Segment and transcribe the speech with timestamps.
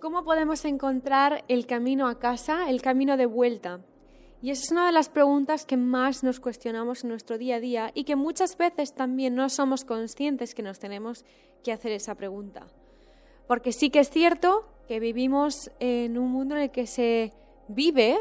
[0.00, 3.80] ¿Cómo podemos encontrar el camino a casa, el camino de vuelta?
[4.40, 7.60] Y esa es una de las preguntas que más nos cuestionamos en nuestro día a
[7.60, 11.24] día y que muchas veces también no somos conscientes que nos tenemos
[11.64, 12.68] que hacer esa pregunta.
[13.48, 17.32] Porque sí que es cierto que vivimos en un mundo en el que se
[17.66, 18.18] vive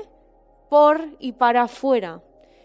[0.72, 2.24] por y para afuera.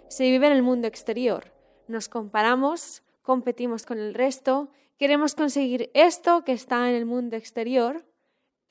[0.09, 1.53] Se vive en el mundo exterior.
[1.87, 8.07] Nos comparamos, competimos con el resto, queremos conseguir esto que está en el mundo exterior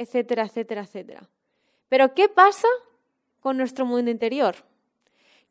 [0.01, 1.29] etcétera, etcétera, etcétera.
[1.89, 2.67] Pero ¿qué pasa
[3.39, 4.55] con nuestro mundo interior?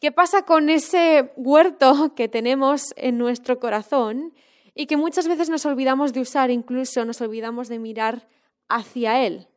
[0.01, 4.33] ¿Qué pasa con ese huerto que tenemos en nuestro corazón
[4.75, 8.27] y que muchas veces nos olvidamos de usar, incluso nos olvidamos de mirar
[8.69, 9.49] hacia él?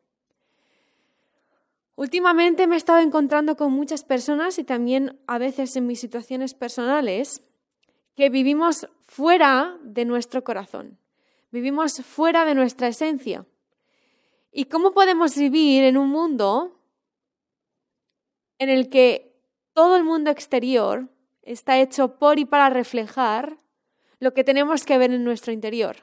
[1.96, 6.52] Últimamente me he estado encontrando con muchas personas y también a veces en mis situaciones
[6.52, 7.42] personales
[8.16, 10.98] que vivimos fuera de nuestro corazón,
[11.52, 13.46] vivimos fuera de nuestra esencia.
[14.56, 16.78] ¿Y cómo podemos vivir en un mundo
[18.60, 19.36] en el que
[19.72, 21.08] todo el mundo exterior
[21.42, 23.58] está hecho por y para reflejar
[24.20, 25.96] lo que tenemos que ver en nuestro interior?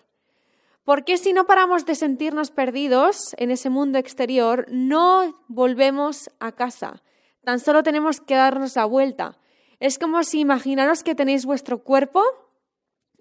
[0.84, 6.52] ¿Por qué si no paramos de sentirnos perdidos en ese mundo exterior, no volvemos a
[6.52, 7.02] casa?
[7.46, 9.40] Tan solo tenemos que darnos la vuelta.
[9.80, 12.22] Es como si imaginaros que tenéis vuestro cuerpo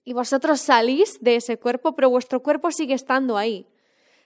[0.03, 3.69] y vosotros salís de ese cuerpo, pero vuestro cuerpo sigue estando ahí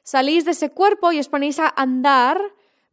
[0.04, 2.40] salís de ese cuerpo y os ponéis a andar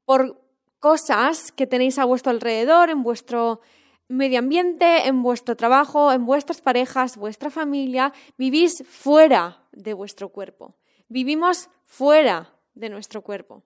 [0.06, 0.42] por
[0.80, 3.62] cosas que tenéis a vuestro alrededor, en vuestro
[4.08, 10.76] medio ambiente, en vuestro trabajo, en vuestras parejas, vuestra familia, vivís fuera de vuestro cuerpo.
[11.08, 13.64] Vivimos fuera de nuestro cuerpo.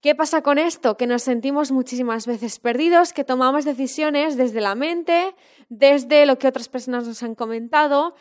[0.00, 0.96] ¿Qué pasa con esto?
[0.96, 5.34] Que nos sentimos muchísimas veces perdidos, que tomamos decisiones desde la mente,
[5.68, 8.14] desde lo que otras personas nos han comentado,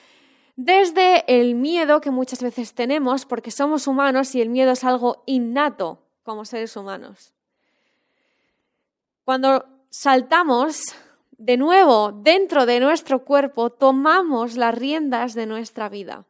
[0.57, 5.23] desde el miedo que muchas veces tenemos, porque somos humanos y el miedo es algo
[5.27, 7.31] innato como seres humanos.
[9.23, 10.95] Cuando saltamos
[11.37, 16.25] de nuevo dentro de nuestro cuerpo, tomamos las riendas de nuestra vida.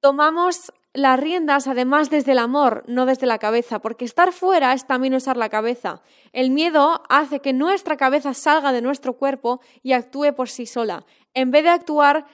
[0.00, 4.86] Tomamos las riendas además desde el amor, no desde la cabeza, porque estar fuera es
[4.86, 6.02] también usar la cabeza.
[6.32, 11.06] El miedo hace que nuestra cabeza salga de nuestro cuerpo y actúe por sí sola,
[11.32, 12.26] en vez de actuar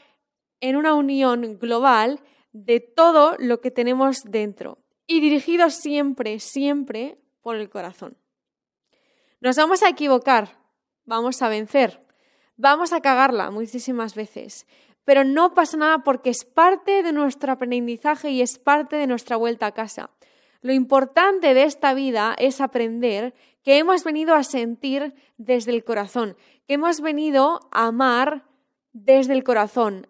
[0.61, 2.21] en una unión global
[2.53, 8.17] de todo lo que tenemos dentro y dirigido siempre, siempre por el corazón.
[9.41, 10.59] Nos vamos a equivocar,
[11.05, 12.05] vamos a vencer,
[12.57, 14.67] vamos a cagarla muchísimas veces,
[15.05, 19.37] pero no pasa nada porque es parte de nuestro aprendizaje y es parte de nuestra
[19.37, 20.11] vuelta a casa.
[20.61, 23.33] Lo importante de esta vida es aprender
[23.63, 26.37] que hemos venido a sentir desde el corazón,
[26.67, 28.45] que hemos venido a amar
[28.93, 30.09] desde el corazón,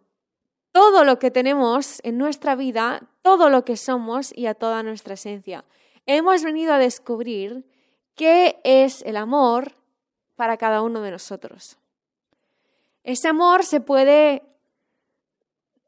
[0.72, 5.14] todo lo que tenemos en nuestra vida, todo lo que somos y a toda nuestra
[5.14, 5.64] esencia.
[6.06, 7.66] Hemos venido a descubrir
[8.14, 9.74] qué es el amor
[10.36, 11.78] para cada uno de nosotros.
[13.02, 14.42] Ese amor se puede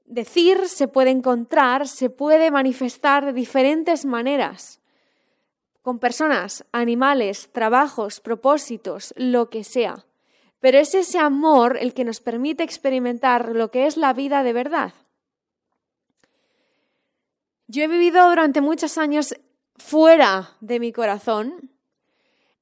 [0.07, 4.81] decir, se puede encontrar, se puede manifestar de diferentes maneras,
[5.83, 10.05] con personas, animales, trabajos, propósitos, lo que sea.
[10.61, 14.53] Pero es ese amor el que nos permite experimentar lo que es la vida de
[14.53, 14.93] verdad.
[17.67, 19.35] Yo he vivido durante muchos años
[19.77, 21.71] fuera de mi corazón.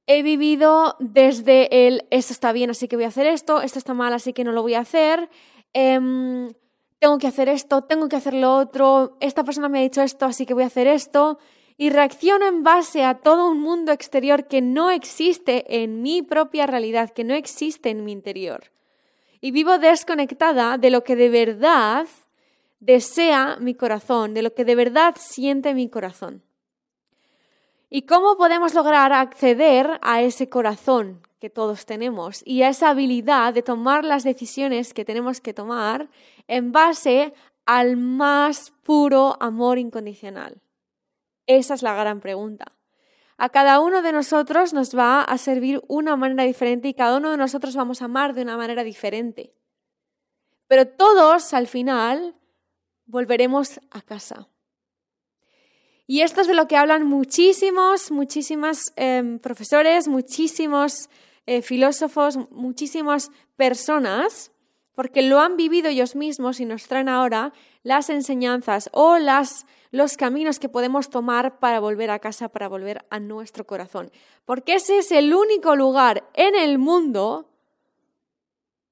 [0.07, 3.93] He vivido desde el esto está bien, así que voy a hacer esto, esto está
[3.93, 5.29] mal, así que no lo voy a hacer.
[5.73, 6.49] Em,
[6.99, 10.25] tengo que hacer esto, tengo que hacer lo otro, esta persona me ha dicho esto,
[10.25, 11.37] así que voy a hacer esto
[11.81, 16.67] y reacciono en base a todo un mundo exterior que no existe en mi propia
[16.67, 18.65] realidad, que no existe en mi interior.
[19.39, 22.05] Y vivo desconectada de lo que de verdad
[22.81, 26.43] desea mi corazón, de lo que de verdad siente mi corazón.
[27.89, 33.53] ¿Y cómo podemos lograr acceder a ese corazón que todos tenemos y a esa habilidad
[33.53, 36.09] de tomar las decisiones que tenemos que tomar
[36.49, 37.33] en base
[37.65, 40.59] al más puro amor incondicional?
[41.49, 42.73] Esa es la gran pregunta.
[43.35, 47.31] A cada uno de nosotros nos va a servir una manera diferente y cada uno
[47.31, 49.55] de nosotros vamos a amar de una manera diferente.
[50.67, 52.35] Pero todos al final
[53.07, 54.47] volveremos a casa.
[56.05, 61.09] Y esto es de lo que hablan muchísimos, muchísimos em, profesores, muchísimos
[61.47, 64.51] eh, filósofos, muchísimas personas,
[64.93, 67.53] porque lo han vivido ellos mismos y nos traen ahora
[67.83, 73.05] las enseñanzas o las los caminos que podemos tomar para volver a casa, para volver
[73.09, 74.11] a nuestro corazón.
[74.45, 77.49] Porque ese es el único lugar en el mundo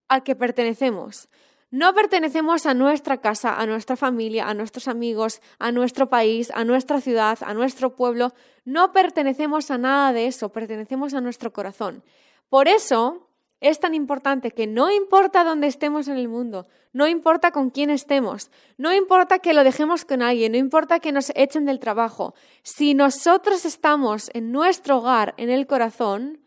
[0.07, 1.29] al que pertenecemos.
[1.69, 6.63] No pertenecemos a nuestra casa, a nuestra familia, a nuestros amigos, a nuestro país, a
[6.63, 8.33] nuestra ciudad, a nuestro pueblo.
[8.63, 12.03] No pertenecemos a nada de eso, pertenecemos a nuestro corazón.
[12.49, 13.26] Por eso
[13.59, 17.89] es tan importante que no importa dónde estemos en el mundo, no importa con quién
[17.89, 22.35] estemos, no importa que lo dejemos con alguien, no importa que nos echen del trabajo,
[22.61, 26.39] si nosotros estamos en nuestro hogar, en el corazón,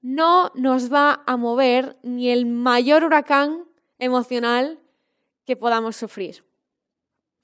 [0.00, 3.64] no nos va a mover ni el mayor huracán
[3.98, 4.78] emocional
[5.46, 6.44] que podamos sufrir.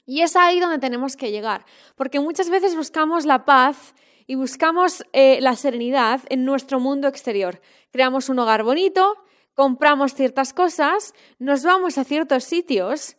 [0.06, 1.64] Y es ahí donde tenemos que llegar,
[1.96, 3.94] porque muchas veces buscamos la paz
[4.30, 7.60] y buscamos eh, la serenidad en nuestro mundo exterior.
[7.90, 9.16] Creamos un hogar bonito,
[9.54, 13.16] compramos ciertas cosas, nos vamos a ciertos sitios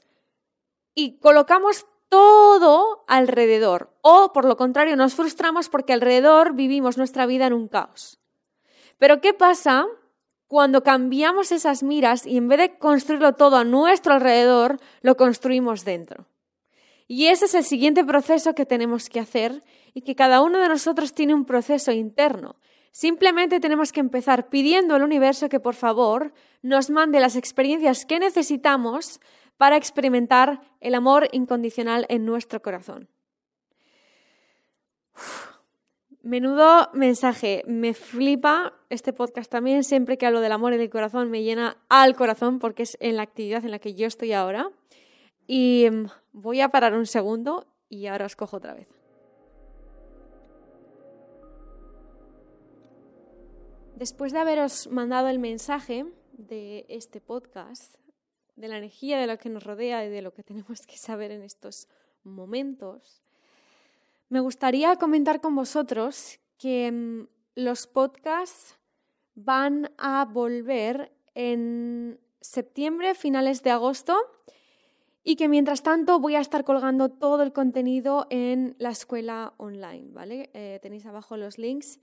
[0.95, 3.93] y colocamos todo alrededor.
[3.99, 8.21] O, por lo contrario, nos frustramos porque alrededor vivimos nuestra vida en un caos.
[8.97, 9.87] Pero ¿qué pasa
[10.47, 15.83] cuando cambiamos esas miras y en vez de construirlo todo a nuestro alrededor, lo construimos
[15.83, 16.30] dentro.
[17.13, 20.69] Y ese es el siguiente proceso que tenemos que hacer y que cada uno de
[20.69, 22.55] nosotros tiene un proceso interno.
[22.93, 26.31] Simplemente tenemos que empezar pidiendo al universo que por favor
[26.61, 29.19] nos mande las experiencias que necesitamos
[29.57, 33.09] para experimentar el amor incondicional en nuestro corazón.
[36.23, 41.29] Menudo mensaje, me flipa este podcast también, siempre que hablo del amor en el corazón
[41.29, 44.71] me llena al corazón porque es en la actividad en la que yo estoy ahora.
[45.53, 48.87] Y mm, voy a parar un segundo y ahora os cojo otra vez.
[53.97, 57.97] Después de haberos mandado el mensaje de este podcast,
[58.55, 61.31] de la energía de lo que nos rodea y de lo que tenemos que saber
[61.31, 61.89] en estos
[62.23, 63.21] momentos,
[64.29, 68.79] me gustaría comentar con vosotros que mm, los podcasts
[69.35, 74.15] van a volver en septiembre, finales de agosto,
[75.23, 80.09] y que mientras tanto voy a estar colgando todo el contenido en la escuela online,
[80.11, 80.49] ¿vale?
[80.53, 81.99] Eh, tenéis abajo los links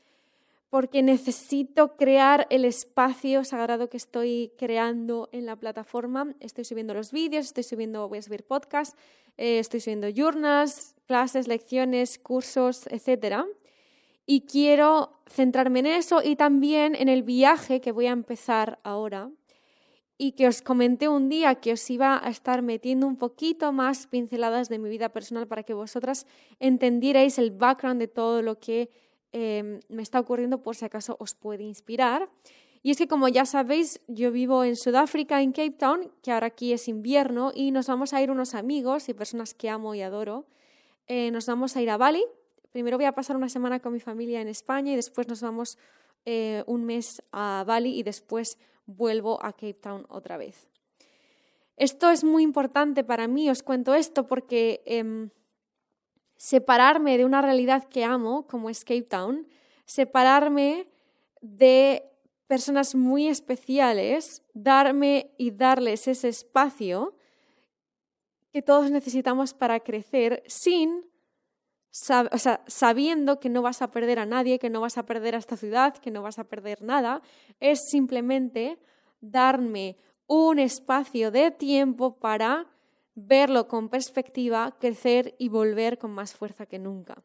[0.70, 6.35] porque necesito crear el espacio sagrado que estoy creando en la plataforma.
[6.41, 8.97] Estoy subiendo los vídeos, estoy subiendo, voy a subir podcasts,
[9.38, 13.47] eh, estoy subiendo journals, clases, lecciones, cursos, etc.
[14.26, 19.31] Y quiero centrarme en eso y también en el viaje que voy a empezar ahora
[20.19, 24.06] y que os comenté un día que os iba a estar metiendo un poquito más
[24.06, 26.26] pinceladas de mi vida personal para que vosotras
[26.61, 28.91] entendierais el background de todo lo que
[29.32, 32.31] Em, me está ocurriendo por si acaso os puede inspirar.
[32.82, 36.47] Y es que como ya sabéis, yo vivo en Sudáfrica, en Cape Town, que ahora
[36.47, 40.03] aquí es invierno, y nos vamos a ir unos amigos y personas que amo y
[40.03, 40.47] adoro.
[41.06, 42.25] Eh, nos vamos a ir a Bali.
[42.73, 45.76] Primero voy a pasar una semana con mi familia en España y después nos vamos
[46.25, 50.69] eh, un mes a Bali y después vuelvo a Cape Town otra vez.
[51.76, 55.31] Esto es muy importante para mí, os cuento esto porque em,
[56.37, 59.47] separarme de una realidad que amo, como es Cape Town,
[59.85, 60.88] separarme
[61.41, 62.03] de
[62.49, 67.15] personas muy especiales, darme y darles ese espacio
[68.53, 71.05] que todos necesitamos para crecer sin
[71.90, 75.56] sabiendo que no vas a perder a nadie, que no vas a perder a esta
[75.56, 77.23] ciudad, que no vas a perder nada,
[77.61, 78.79] es simplemente
[79.20, 79.96] darme
[80.26, 82.67] un espacio de tiempo para
[83.14, 87.22] verlo con perspectiva, crecer y volver con más fuerza que nunca.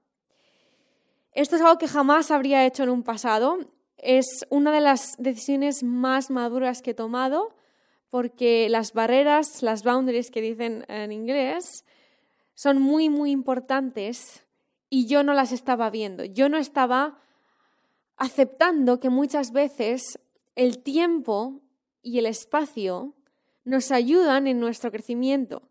[1.34, 3.60] Esto es algo que jamás habría hecho en un pasado.
[3.98, 7.54] Es una de las decisiones más maduras que he tomado
[8.10, 11.84] porque las barreras, las boundaries que dicen en inglés,
[12.54, 14.46] son muy, muy importantes
[14.94, 16.24] y yo no las estaba viendo.
[16.24, 17.18] Yo no estaba
[18.16, 20.20] aceptando que muchas veces
[20.56, 21.62] el tiempo
[22.04, 23.16] y el espacio
[23.64, 25.64] nos ayudan en nuestro crecimiento.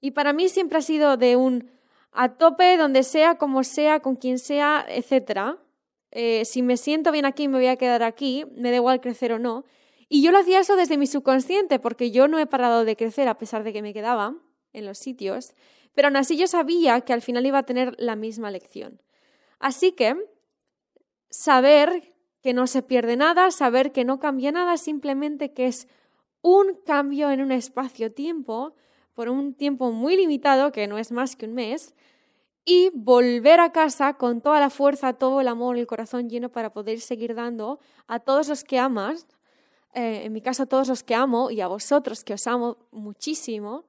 [0.00, 1.70] Y para mí siempre ha sido de un
[2.12, 5.58] a tope, donde sea, como sea, con quien sea, etc.
[6.10, 9.34] Eh, si me siento bien aquí, me voy a quedar aquí, me da igual crecer
[9.34, 9.66] o no.
[10.08, 13.28] Y yo lo hacía eso desde mi subconsciente, porque yo no he parado de crecer
[13.28, 14.34] a pesar de que me quedaba
[14.72, 15.52] en los sitios,
[15.94, 19.00] pero aún así yo sabía que al final iba a tener la misma lección.
[19.58, 20.16] Así que
[21.30, 25.88] saber que no se pierde nada, saber que no cambia nada, simplemente que es
[26.42, 28.74] un cambio en un espacio-tiempo
[29.14, 31.94] por un tiempo muy limitado, que no es más que un mes,
[32.64, 36.72] y volver a casa con toda la fuerza, todo el amor, el corazón lleno para
[36.72, 39.26] poder seguir dando a todos los que amas,
[39.94, 42.78] eh, en mi caso a todos los que amo y a vosotros que os amo
[42.90, 43.84] muchísimo,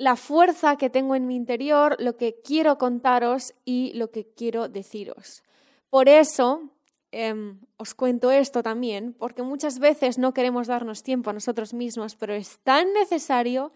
[0.00, 4.70] la fuerza que tengo en mi interior, lo que quiero contaros y lo que quiero
[4.70, 5.42] deciros.
[5.90, 6.70] Por eso
[7.12, 12.16] em, os cuento esto también, porque muchas veces no queremos darnos tiempo a nosotros mismos,
[12.16, 13.72] pero es tan necesario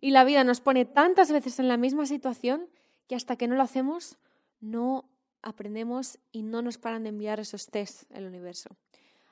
[0.00, 2.68] y la vida nos pone tantas veces en la misma situación
[3.08, 4.16] que hasta que no lo hacemos
[4.60, 5.10] no
[5.42, 8.76] aprendemos y no nos paran de enviar esos tests el universo.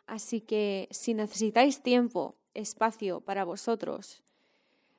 [0.08, 4.25] Así que si necesitáis tiempo, espacio para vosotros,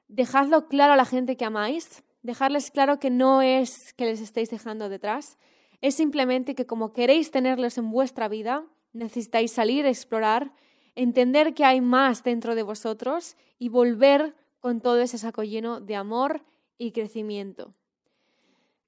[0.08, 4.50] dejadlo claro a la gente que amáis, dejarles claro que no es que les estéis
[4.50, 5.38] dejando detrás,
[5.82, 10.54] es simplemente que como queréis tenerlos en vuestra vida, necesitáis salir, explorar,
[10.96, 15.96] entender que hay más dentro de vosotros y volver con todo ese saco lleno de
[15.96, 16.46] amor
[16.78, 17.74] y crecimiento.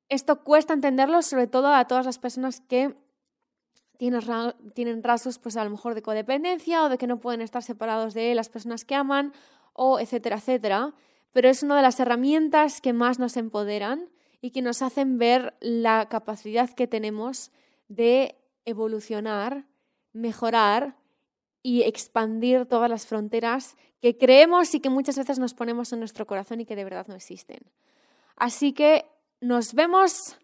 [0.07, 2.95] Esto cuesta entenderlo, sobre todo a todas las personas que
[3.97, 8.13] tienen, rasgos, pues a lo mejor de codependencia o de que no pueden estar separados
[8.13, 9.33] de las personas que aman,
[9.75, 10.93] o etcétera, etcétera.
[11.31, 14.09] Pero es una de las herramientas que más nos empoderan
[14.41, 17.51] y que nos hacen ver la capacidad que tenemos
[17.87, 19.65] de evolucionar,
[20.13, 20.95] mejorar
[21.61, 26.27] y expandir todas las fronteras que creemos y que muchas veces nos ponemos en nuestro
[26.27, 27.59] corazón y que de verdad no existen.
[28.35, 29.05] Así que
[29.41, 30.37] nos vemos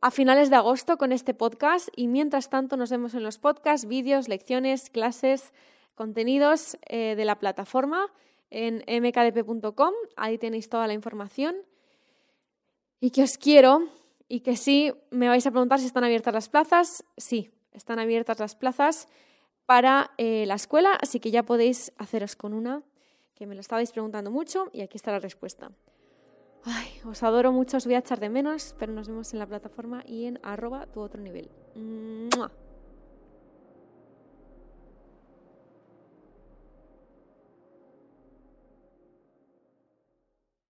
[0.00, 3.86] a finales de agosto con este podcast y mientras tanto nos vemos en los podcasts,
[3.86, 5.52] vídeos, lecciones, clases,
[5.94, 8.06] contenidos eh, de la plataforma
[8.50, 9.92] en mkdp.com.
[10.16, 11.56] Ahí tenéis toda la información.
[13.00, 13.88] Y que os quiero
[14.28, 17.04] y que sí, me vais a preguntar si están abiertas las plazas.
[17.16, 19.08] Sí, están abiertas las plazas
[19.66, 22.82] para eh, la escuela, así que ya podéis haceros con una,
[23.34, 25.70] que me lo estabais preguntando mucho y aquí está la respuesta.
[26.64, 29.46] Ay, os adoro mucho, os voy a echar de menos, pero nos vemos en la
[29.46, 31.50] plataforma y en arroba tu otro nivel.